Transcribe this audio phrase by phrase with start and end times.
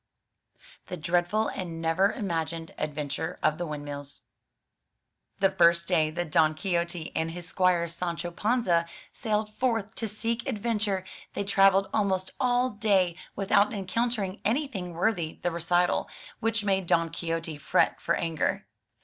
[0.87, 4.21] THE DREADFUL AND NEVER IM AGINED ADVEN TURE OF THE WINDMILLS
[5.37, 10.47] THE first day that Don Quixote and his squire, Sancho Panza, sallied forth to seek
[10.49, 16.09] adventure, they travelled almost all (lay without encountering anything worthy the recital,
[16.39, 18.65] which made Don Quixote fret for anger.